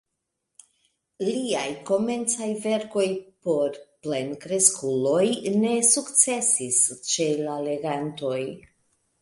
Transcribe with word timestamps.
Liaj 1.25 1.65
komencaj 1.89 2.47
verkoj 2.63 3.05
por 3.49 3.77
plenkreskuloj 4.07 5.23
ne 5.61 5.77
sukcesis 5.93 6.81
ĉe 7.13 7.33
la 7.47 7.63
legantoj. 7.69 8.43